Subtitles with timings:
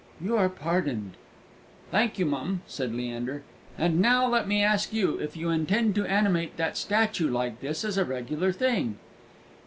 [0.19, 1.11] You are pardoned."
[1.91, 3.43] "Thank you, mum," said Leander;
[3.77, 7.85] "and now let me ask you if you intend to animate that statue like this
[7.85, 8.97] as a regular thing?"